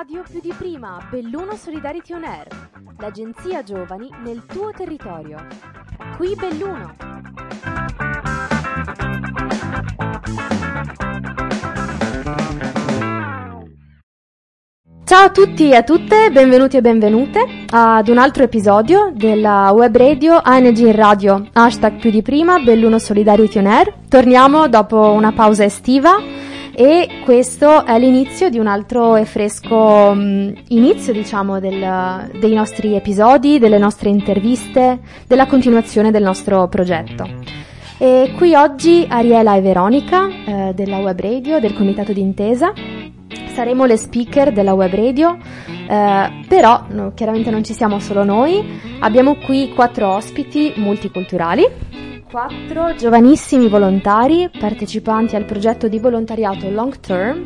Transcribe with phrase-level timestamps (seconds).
[0.00, 2.46] radio più di prima, Belluno Solidarity On Air,
[3.00, 5.46] l'agenzia giovani nel tuo territorio.
[6.16, 6.94] Qui Belluno.
[15.04, 19.94] Ciao a tutti e a tutte, benvenuti e benvenute ad un altro episodio della web
[19.94, 23.94] radio ANG radio, hashtag più di prima, Belluno Solidarity On Air.
[24.08, 26.39] Torniamo dopo una pausa estiva
[26.80, 32.94] e questo è l'inizio di un altro e fresco um, inizio, diciamo, del, dei nostri
[32.94, 37.28] episodi, delle nostre interviste, della continuazione del nostro progetto.
[37.98, 42.72] E qui oggi Ariela e Veronica eh, della web radio, del comitato d'intesa.
[43.52, 45.36] Saremo le speaker della web radio,
[45.86, 51.66] eh, però no, chiaramente non ci siamo solo noi, abbiamo qui quattro ospiti multiculturali,
[52.30, 57.42] quattro giovanissimi volontari partecipanti al progetto di volontariato long term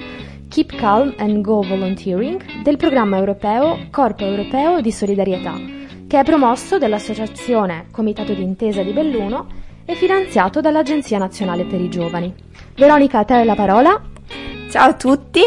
[0.50, 5.54] Keep Calm and Go Volunteering del programma europeo Corpo Europeo di Solidarietà,
[6.06, 9.46] che è promosso dall'Associazione Comitato d'Intesa di Belluno
[9.86, 12.34] e finanziato dall'Agenzia Nazionale per i Giovani.
[12.76, 14.00] Veronica, a te la parola.
[14.68, 15.40] Ciao a tutti,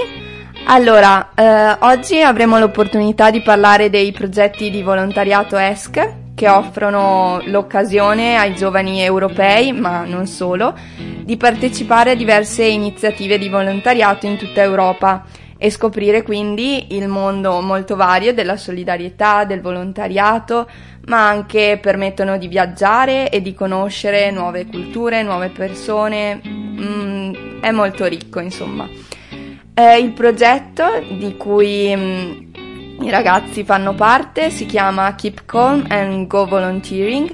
[0.66, 8.38] allora, eh, oggi avremo l'opportunità di parlare dei progetti di volontariato ESC che offrono l'occasione
[8.38, 10.78] ai giovani europei, ma non solo,
[11.24, 15.26] di partecipare a diverse iniziative di volontariato in tutta Europa
[15.58, 20.70] e scoprire quindi il mondo molto vario della solidarietà, del volontariato,
[21.08, 26.40] ma anche permettono di viaggiare e di conoscere nuove culture, nuove persone.
[26.46, 28.88] Mm, è molto ricco, insomma.
[29.74, 32.47] Eh, il progetto di cui mm,
[33.00, 37.30] i ragazzi fanno parte si chiama Keep Calm and Go Volunteering,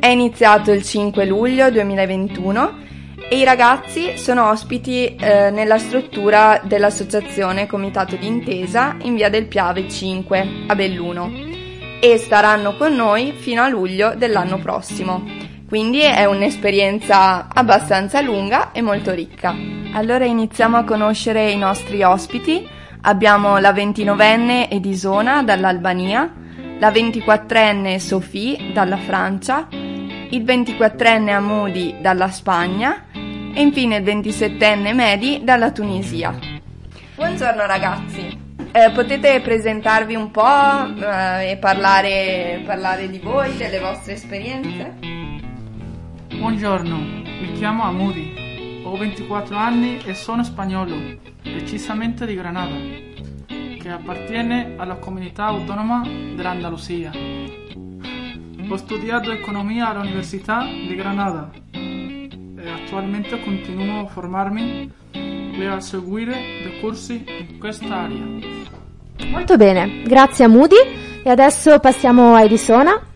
[0.00, 2.82] è iniziato il 5 luglio 2021
[3.28, 9.88] e i ragazzi sono ospiti eh, nella struttura dell'associazione Comitato d'Intesa in via del Piave
[9.88, 11.30] 5 a Belluno
[12.00, 15.24] e staranno con noi fino a luglio dell'anno prossimo.
[15.66, 19.54] Quindi è un'esperienza abbastanza lunga e molto ricca.
[19.94, 22.68] Allora iniziamo a conoscere i nostri ospiti.
[23.06, 26.32] Abbiamo la 29enne Edisona dall'Albania,
[26.78, 35.42] la 24enne Sophie dalla Francia, il 24enne Amudi dalla Spagna e infine il 27enne Medi
[35.44, 36.34] dalla Tunisia.
[37.16, 38.40] Buongiorno ragazzi,
[38.72, 44.94] eh, potete presentarvi un po' eh, e parlare, parlare di voi, delle vostre esperienze?
[46.34, 48.43] Buongiorno, mi chiamo Amudi,
[48.94, 50.94] ho 24 anni e sono spagnolo,
[51.42, 52.76] precisamente di Granada,
[53.46, 57.10] che appartiene alla comunità autonoma dell'Andalusia.
[58.68, 66.80] Ho studiato economia all'Università di Granada e attualmente continuo a formarmi e a seguire dei
[66.80, 68.24] corsi in quest'area.
[69.28, 73.12] Molto bene, grazie a Moody e adesso passiamo a Edisona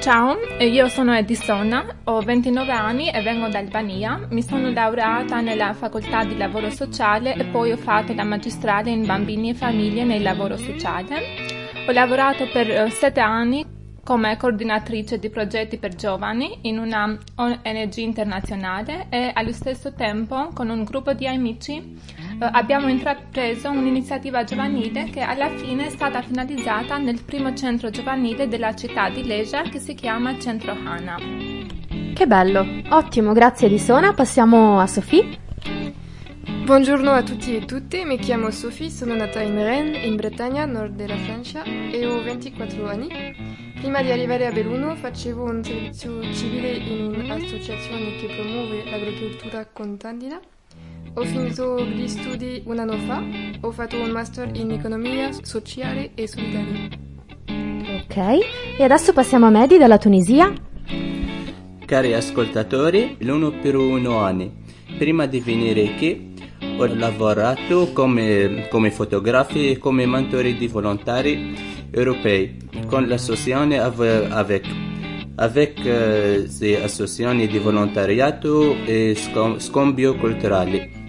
[0.00, 4.26] ciao, io sono Edisona, ho 29 anni e vengo da Albania.
[4.28, 9.06] Mi sono laureata nella facoltà di lavoro sociale e poi ho fatto la magistrale in
[9.06, 11.22] bambini e famiglie nel lavoro sociale.
[11.86, 13.66] Ho lavorato per 7 eh, anni
[14.04, 20.68] come coordinatrice di progetti per giovani in una ONG internazionale e allo stesso tempo con
[20.68, 26.98] un gruppo di amici eh, abbiamo intrapreso un'iniziativa giovanile che alla fine è stata finalizzata
[26.98, 31.16] nel primo centro giovanile della città di Leja che si chiama Centro Hana.
[32.14, 34.12] Che bello, ottimo, grazie di Sona.
[34.12, 35.38] Passiamo a Sofì.
[36.64, 40.94] Buongiorno a tutti e tutte, mi chiamo Sophie, sono nata in Rennes, in Bretagna, nord
[40.94, 43.08] della Francia e ho 24 anni.
[43.74, 50.40] Prima di arrivare a Belluno facevo un servizio civile in un'associazione che promuove l'agricoltura contadina.
[51.14, 53.22] Ho finito gli studi un anno fa,
[53.60, 56.88] ho fatto un master in economia sociale e solidaria.
[58.04, 58.16] Ok,
[58.78, 60.50] e adesso passiamo a Medi dalla Tunisia.
[61.84, 64.50] Cari ascoltatori, l'uno per uno anni.
[64.96, 66.34] Prima di venire qui
[66.78, 71.54] ho lavorato come, come fotografi e come mentori di volontari
[71.90, 72.56] europei
[72.86, 74.66] con l'associazione avec
[75.34, 81.01] avec euh, le associazioni di volontariato e scambio culturale.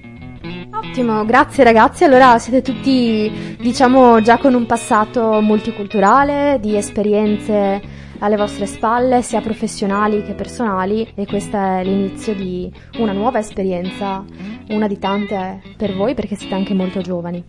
[0.93, 2.03] Ottimo, grazie ragazzi.
[2.03, 7.81] Allora siete tutti, diciamo, già con un passato multiculturale, di esperienze
[8.19, 14.23] alle vostre spalle, sia professionali che personali, e questo è l'inizio di una nuova esperienza,
[14.69, 17.43] una di tante per voi perché siete anche molto giovani.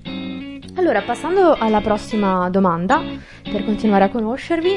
[0.77, 3.03] Allora, passando alla prossima domanda,
[3.43, 4.73] per continuare a conoscervi,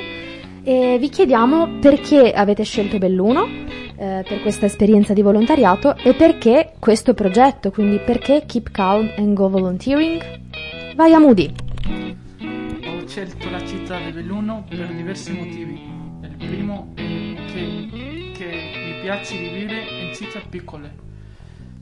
[0.64, 3.48] eh, vi chiediamo perché avete scelto Belluno
[3.98, 9.34] eh, per questa esperienza di volontariato e perché questo progetto, quindi perché Keep Calm and
[9.34, 10.24] Go Volunteering.
[10.96, 11.54] Vai a Moody.
[12.86, 15.82] Ho scelto la città di Belluno per diversi motivi.
[16.22, 17.90] Il primo è che,
[18.34, 20.94] che mi piace vivere in città piccole,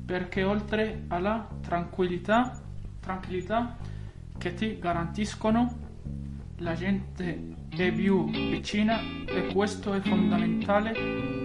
[0.06, 2.58] perché oltre alla tranquillità,
[3.02, 3.78] tranquillità
[4.38, 5.84] che ti garantiscono,
[6.60, 10.94] la gente è più vicina e questo è fondamentale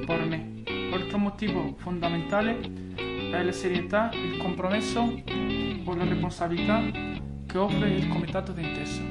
[0.07, 0.60] per me.
[0.93, 2.59] Altro motivo fondamentale
[3.33, 5.01] è la serietà, il compromesso
[5.85, 6.83] o la responsabilità
[7.47, 9.03] che offre il comitato d'intesa.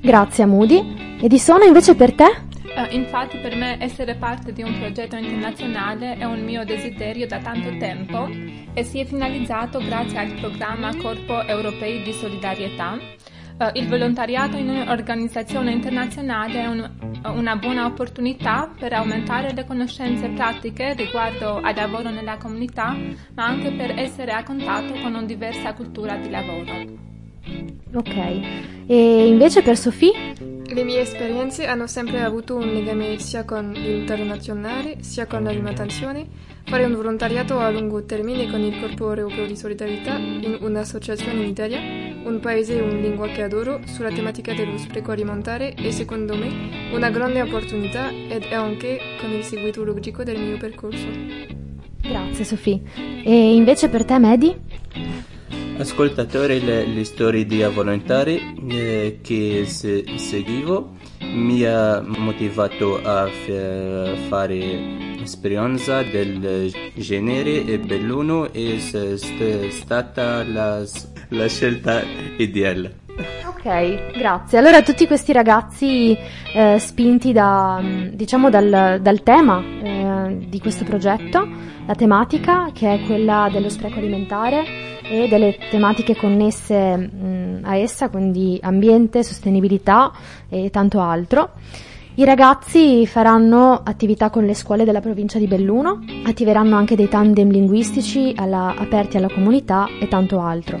[0.00, 1.16] Grazie a Moody.
[1.20, 2.46] E di Sona invece per te?
[2.76, 7.38] Eh, infatti per me essere parte di un progetto internazionale è un mio desiderio da
[7.38, 8.28] tanto tempo
[8.72, 12.96] e si è finalizzato grazie al programma Corpo Europei di Solidarietà.
[13.60, 16.88] Eh, il volontariato in un'organizzazione internazionale è un,
[17.24, 22.96] una buona opportunità per aumentare le conoscenze pratiche riguardo al lavoro nella comunità,
[23.34, 27.06] ma anche per essere a contatto con una diversa cultura di lavoro.
[27.94, 28.16] Ok.
[28.86, 30.12] E invece per Sofì?
[30.70, 36.26] Le mie esperienze hanno sempre avuto un legame sia con l'internazionale sia con la manutenzione.
[36.64, 41.48] Fare un volontariato a lungo termine con il Corpo Europeo di Solidarietà in un'associazione in
[41.48, 41.80] Italia,
[42.28, 46.90] un paese e una lingua che adoro, sulla tematica dello spreco alimentare è secondo me
[46.92, 51.06] una grande opportunità ed è anche con il seguito logico del mio percorso.
[52.00, 52.80] Grazie Sofì.
[53.24, 54.56] E invece per te Medi?
[55.78, 64.28] Ascoltatore, le, le storie di volontari eh, che se, seguivo mi ha motivato a f-
[64.28, 70.84] fare esperienza del genere e Belluno è st- stata la,
[71.28, 72.02] la scelta
[72.36, 73.06] ideale.
[73.46, 74.58] Ok, grazie.
[74.58, 76.16] Allora tutti questi ragazzi
[76.54, 77.82] eh, spinti da,
[78.12, 81.46] diciamo dal, dal tema eh, di questo progetto,
[81.84, 84.64] la tematica che è quella dello spreco alimentare
[85.02, 90.12] e delle tematiche connesse mh, a essa, quindi ambiente, sostenibilità
[90.48, 91.50] e tanto altro.
[92.14, 97.48] I ragazzi faranno attività con le scuole della provincia di Belluno, attiveranno anche dei tandem
[97.50, 100.80] linguistici alla, aperti alla comunità e tanto altro.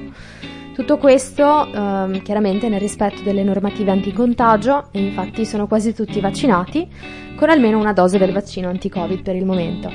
[0.78, 6.88] Tutto questo ehm, chiaramente nel rispetto delle normative anticontagio e infatti sono quasi tutti vaccinati
[7.36, 9.90] con almeno una dose del vaccino anti-Covid per il momento.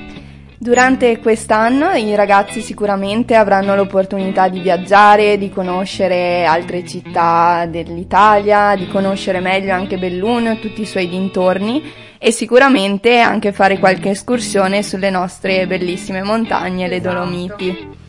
[0.58, 8.90] Durante quest'anno i ragazzi sicuramente avranno l'opportunità di viaggiare, di conoscere altre città dell'Italia, di
[8.90, 11.82] conoscere meglio anche Belluno e tutti i suoi dintorni
[12.18, 18.02] e sicuramente anche fare qualche escursione sulle nostre bellissime montagne, le Dolomiti.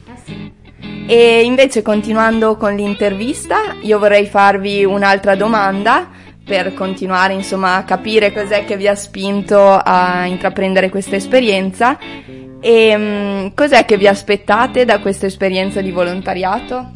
[1.06, 6.08] E invece continuando con l'intervista, io vorrei farvi un'altra domanda
[6.44, 11.98] per continuare insomma a capire cos'è che vi ha spinto a intraprendere questa esperienza
[12.60, 16.90] e um, cos'è che vi aspettate da questa esperienza di volontariato?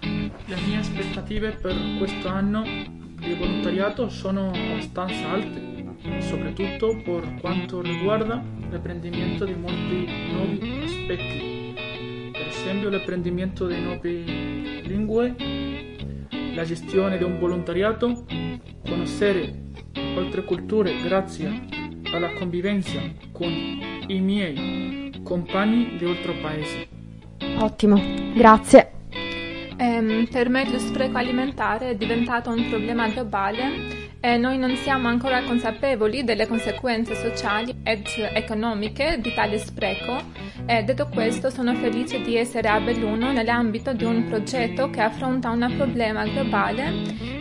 [0.00, 5.86] Le mie aspettative per questo anno di volontariato sono abbastanza alte,
[6.18, 11.61] soprattutto per quanto riguarda l'apprendimento di molti nuovi aspetti,
[12.62, 14.22] esempio l'apprendimento di nuove
[14.82, 15.34] lingue,
[16.54, 18.24] la gestione di un volontariato,
[18.86, 19.70] conoscere
[20.16, 21.64] altre culture grazie
[22.12, 23.00] alla convivenza
[23.32, 23.50] con
[24.06, 26.86] i miei compagni di altro paese.
[27.58, 28.00] Ottimo,
[28.34, 28.90] grazie.
[29.78, 35.08] Um, per me lo spreco alimentare è diventato un problema globale e noi non siamo
[35.08, 40.16] ancora consapevoli delle conseguenze sociali ed economiche di tale spreco
[40.64, 45.50] e detto questo sono felice di essere a Belluno nell'ambito di un progetto che affronta
[45.50, 46.92] un problema globale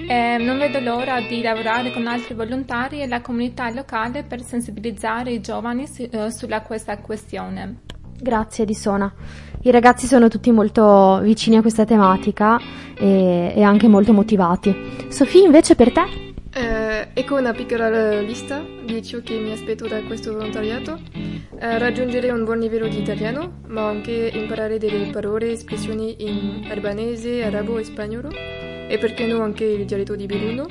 [0.07, 5.33] e non vedo l'ora di lavorare con altri volontari e la comunità locale per sensibilizzare
[5.33, 7.81] i giovani su, uh, sulla questa questione.
[8.19, 9.13] Grazie Disona.
[9.61, 12.59] I ragazzi sono tutti molto vicini a questa tematica
[12.97, 14.75] e, e anche molto motivati.
[15.09, 16.30] Sofì, invece per te?
[16.53, 20.99] Eh, ecco una piccola lista di ciò che mi aspetto da questo volontariato.
[21.13, 26.67] Eh, raggiungere un buon livello di italiano, ma anche imparare delle parole e espressioni in
[26.69, 30.67] albanese, arabo e spagnolo, e perché no anche il dialetto di Belluno.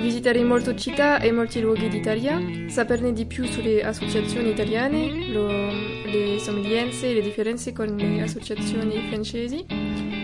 [0.00, 6.38] Visitare molte città e molti luoghi d'Italia, saperne di più sulle associazioni italiane, lo, le
[6.40, 9.64] somiglianze e le differenze con le associazioni francesi,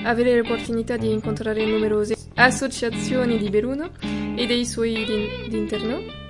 [0.05, 3.91] avere l'opportunità di incontrare numerose associazioni di Belluno
[4.35, 5.05] e dei suoi
[5.49, 6.21] d'interno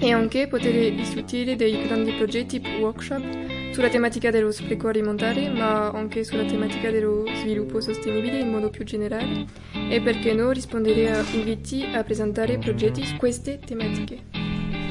[0.00, 6.24] e anche poter discutere dei grandi progetti workshop sulla tematica dello spreco alimentare, ma anche
[6.24, 9.46] sulla tematica dello sviluppo sostenibile in modo più generale
[9.88, 14.22] e perché no rispondere a inviti a presentare progetti su queste tematiche.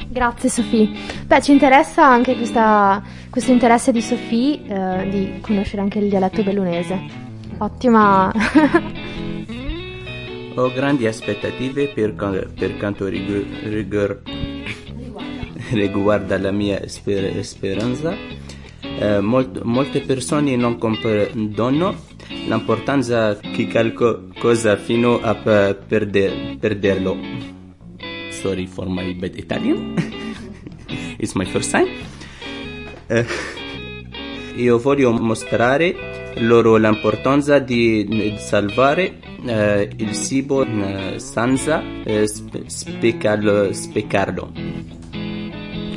[0.08, 0.90] Grazie Sofì.
[1.26, 6.42] Beh, ci interessa anche questa, questo interesse di Sofì eh, di conoscere anche il dialetto
[6.42, 6.98] bellunese.
[7.58, 8.32] Ottima.
[10.62, 12.14] Ho grandi aspettative per,
[12.54, 14.20] per quanto rigu- rigu-
[15.72, 18.16] riguarda la mia sper- speranza.
[18.80, 21.94] Eh, molt- molte persone non comprendono
[22.28, 27.16] l'importanza che qualcosa fino a p- perder- perderlo.
[28.30, 29.94] Sorry for my bad Italian.
[31.18, 31.88] It's my first time.
[33.08, 33.24] Eh,
[34.56, 43.72] io voglio mostrare loro l'importanza di salvare eh, il cibo eh, senza eh, sp- speccarlo,
[43.72, 44.52] speccarlo.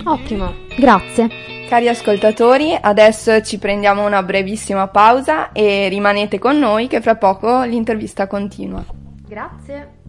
[0.04, 1.30] Ottimo, grazie.
[1.68, 7.62] Cari ascoltatori, adesso ci prendiamo una brevissima pausa e rimanete con noi che fra poco
[7.64, 8.84] l'intervista continua.
[9.26, 10.01] Grazie.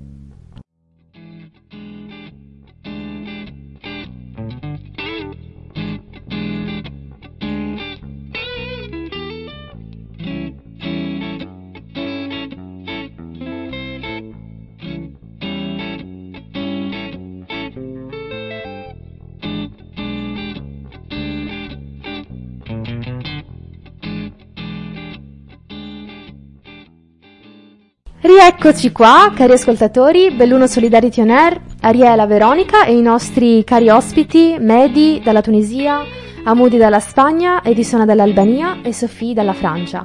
[28.45, 34.57] Rieccoci qua, cari ascoltatori, Belluno Solidarity On Air, Ariela, Veronica e i nostri cari ospiti,
[34.59, 36.01] Medi dalla Tunisia,
[36.43, 40.05] Amudi dalla Spagna, Edisona dall'Albania e Sophie dalla Francia.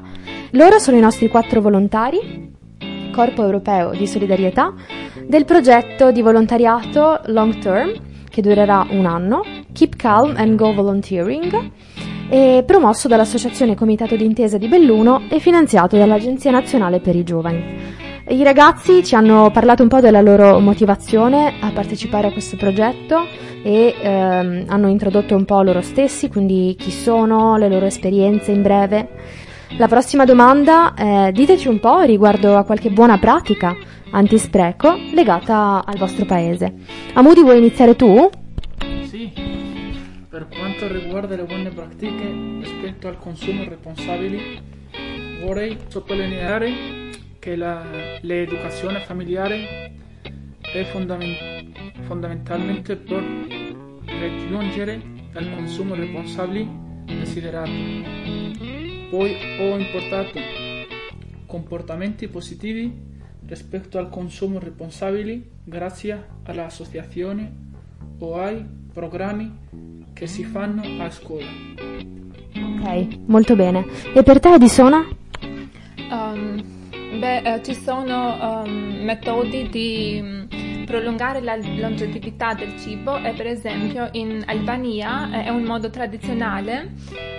[0.52, 2.54] Loro sono i nostri quattro volontari,
[3.12, 4.72] Corpo Europeo di Solidarietà,
[5.26, 7.92] del progetto di volontariato Long Term,
[8.30, 11.72] che durerà un anno, Keep Calm and Go Volunteering,
[12.66, 18.06] promosso dall'Associazione Comitato d'Intesa di Belluno e finanziato dall'Agenzia Nazionale per i Giovani.
[18.30, 23.26] I ragazzi ci hanno parlato un po' della loro motivazione a partecipare a questo progetto
[23.64, 28.62] e ehm, hanno introdotto un po' loro stessi, quindi chi sono, le loro esperienze in
[28.62, 29.08] breve.
[29.78, 33.74] La prossima domanda è diteci un po' riguardo a qualche buona pratica
[34.12, 36.74] antispreco legata al vostro paese.
[37.14, 38.30] Amudi, vuoi iniziare tu?
[39.06, 39.32] Sì,
[40.28, 42.30] per quanto riguarda le buone pratiche
[42.60, 44.40] rispetto al consumo responsabile,
[45.46, 47.06] vorrei sottolineare
[47.48, 47.82] che la,
[48.20, 49.94] l'educazione familiare
[50.60, 53.24] è fondamen- fondamentalmente per
[54.04, 55.02] raggiungere
[55.34, 56.68] il consumo responsabile
[57.06, 57.72] desiderato.
[59.10, 60.38] Poi ho importato
[61.46, 62.94] comportamenti positivi
[63.46, 67.50] rispetto al consumo responsabile grazie all'associazione
[68.20, 68.62] o ai
[68.92, 71.48] programmi che si fanno a scuola.
[72.56, 73.86] Ok, molto bene.
[74.14, 75.08] E per te, Edisona?
[76.10, 76.77] Um,
[77.20, 83.48] beh, eh, ci sono um, metodi di mm, prolungare la longevità del cibo e per
[83.48, 86.94] esempio in Albania eh, è un modo tradizionale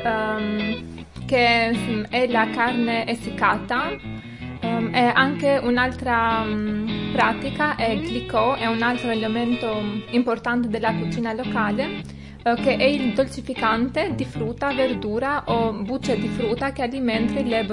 [0.04, 3.96] um, che mm, è la carne essiccata
[4.62, 10.94] um, e anche un'altra um, pratica è il clicò, è un altro elemento importante della
[10.94, 16.82] cucina locale eh, che è il dolcificante di frutta, verdura o bucce di frutta che
[16.82, 17.64] altrimenti le eh,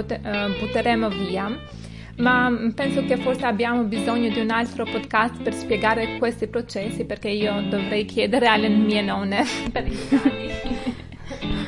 [0.60, 1.84] butteremo via.
[2.18, 7.04] Ma mm, penso che forse abbiamo bisogno di un altro podcast per spiegare questi processi
[7.06, 9.86] perché io dovrei chiedere alle mie nonne per.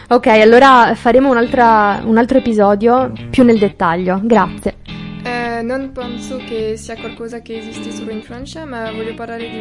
[0.10, 4.22] Ok, allora faremo un'altra- un altro episodio più nel dettaglio.
[4.24, 4.76] Grazie.
[5.22, 9.58] Eh, non penso che sia qualcosa che esiste solo in Francia, ma voglio parlare di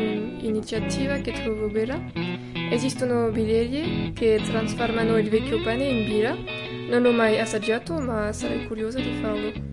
[0.47, 2.01] un'iniziativa che trovo bella.
[2.71, 6.37] Esistono birrerie che trasformano il vecchio pane in birra.
[6.89, 9.66] Non l'ho mai assaggiato, ma sarei curiosa di farlo.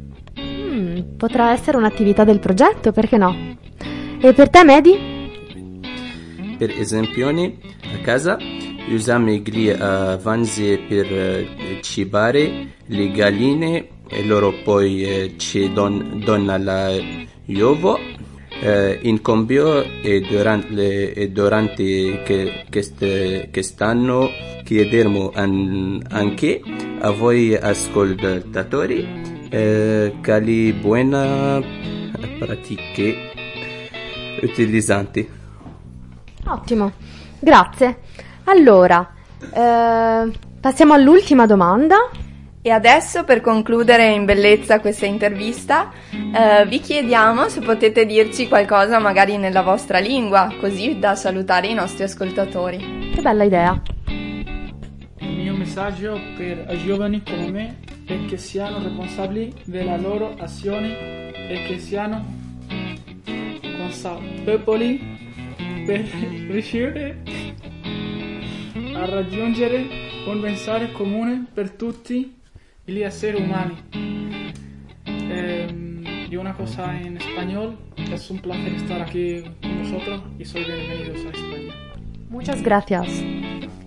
[0.74, 3.58] Mm, potrà essere un'attività del progetto, perché no?
[4.20, 4.98] E per te, Medi?
[6.58, 8.38] Per esempio, a casa
[8.90, 17.02] usiamo gli avanzi per eh, cibare le galline e loro poi eh, ci don- donano
[17.46, 18.00] l'uovo
[18.62, 24.30] eh, in cambio e durante, e durante che, che, stanno
[24.64, 26.62] chiederemo an- anche
[27.00, 29.43] a voi ascoltatori eh,
[30.22, 31.64] quali buone
[32.40, 33.32] pratiche
[34.42, 35.30] utilizzanti.
[36.46, 36.92] Ottimo,
[37.40, 38.00] grazie.
[38.46, 42.10] Allora, eh, passiamo all'ultima domanda.
[42.66, 49.00] E adesso per concludere in bellezza questa intervista eh, vi chiediamo se potete dirci qualcosa
[49.00, 53.12] magari nella vostra lingua, così da salutare i nostri ascoltatori.
[53.14, 53.82] Che bella idea.
[54.06, 61.32] Il mio messaggio per i giovani come me è che siano responsabili della loro azione
[61.32, 62.26] e che siano
[63.78, 65.02] consapevoli
[65.86, 66.02] per
[66.50, 67.24] riuscire
[68.94, 69.86] a raggiungere
[70.28, 72.36] un pensare comune per tutti
[72.84, 74.22] gli esseri umani.
[75.06, 75.82] Eh,
[76.30, 77.78] y una cosa en español
[78.12, 81.74] Es un placer estar aquí con vosotros y soy bienvenidos a España.
[82.30, 83.08] Muchas gracias.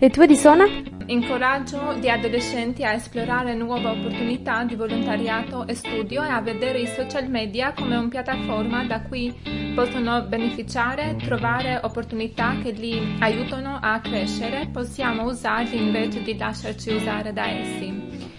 [0.01, 0.67] E tu Edisona?
[1.09, 6.87] Incoraggio gli adolescenti a esplorare nuove opportunità di volontariato e studio e a vedere i
[6.87, 9.33] social media come una piattaforma da cui
[9.75, 14.69] possono beneficiare, trovare opportunità che li aiutano a crescere.
[14.73, 18.35] Possiamo usarli invece di lasciarci usare da essi.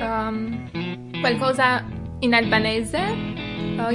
[0.00, 0.70] Um,
[1.20, 1.84] qualcosa
[2.20, 3.30] in albanese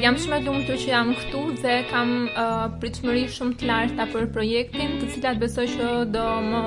[0.02, 4.30] jam shumë e lumtur që jam këtu dhe kam uh, pritshmëri shumë të larta për
[4.34, 6.64] projektin, të cilat besoj që do më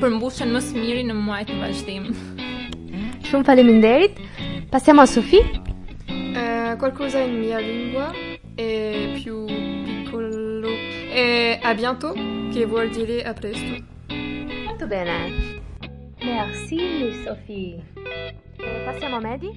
[0.00, 2.04] përmbushen më së miri në muajt në vazhdim.
[3.28, 4.20] Shumë faleminderit.
[4.70, 5.40] Passiamo a Sofì.
[6.08, 8.12] Uh, qualcosa in mia lingua
[8.54, 12.14] è più piccolo e a bientôt
[12.52, 13.84] che vuol dire a presto.
[14.66, 15.60] Molto bene.
[16.20, 17.80] Merci Sofì.
[18.56, 19.54] Eh, passiamo a Medi.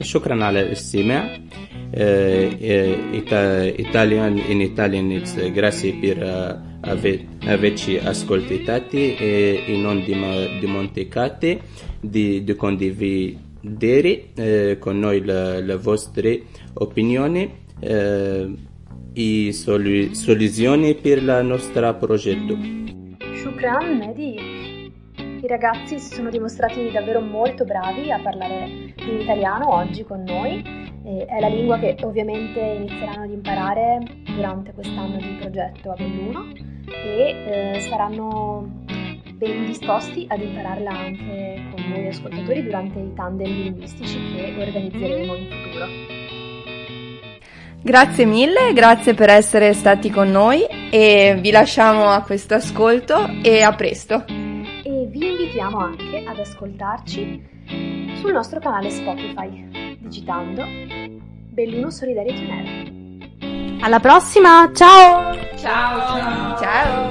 [0.00, 1.38] شكرا على الاستماع
[3.77, 6.21] Italian in Italian it's grazie per
[6.81, 11.59] averci ascoltati e non dimenticate
[11.99, 18.53] di, di condividere eh, con noi le, le vostre opinioni eh,
[19.13, 22.55] e solu- soluzioni per il nostro progetto.
[23.41, 24.65] Shukran, Mehdi.
[25.41, 30.76] I ragazzi si sono dimostrati davvero molto bravi a parlare in italiano oggi con noi.
[31.07, 36.51] E è la lingua che ovviamente inizieranno ad imparare durante quest'anno di progetto a Belluno
[36.85, 38.83] e eh, saranno
[39.35, 45.47] ben disposti ad impararla anche con voi ascoltatori durante i tandem linguistici che organizzeremo in
[45.49, 45.85] futuro.
[47.81, 53.61] Grazie mille, grazie per essere stati con noi e vi lasciamo a questo ascolto e
[53.61, 54.25] a presto
[55.17, 57.55] vi invitiamo anche ad ascoltarci
[58.19, 60.63] sul nostro canale Spotify, digitando
[61.57, 63.81] Belluno Solidarity Net.
[63.81, 65.33] Alla prossima, ciao!
[65.55, 66.55] Ciao!
[66.55, 66.57] Ciao!
[66.59, 67.09] ciao.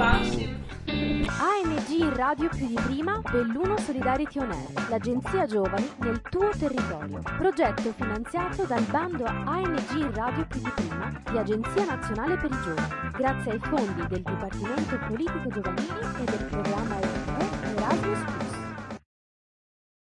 [0.85, 7.21] ANG Radio più di prima, Belluno Solidarity On Air, l'agenzia giovani nel tuo territorio.
[7.37, 13.11] Progetto finanziato dal bando ANG Radio più di prima di Agenzia Nazionale per i Giovani,
[13.17, 18.46] grazie ai fondi del Dipartimento Politico Giovanili e del programma europeo Erasmus+.